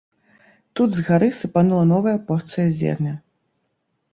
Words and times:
Тут 0.77 0.89
згары 0.99 1.27
сыпанула 1.41 1.83
новая 1.93 2.15
порцыя 2.31 2.67
зерня. 2.81 3.13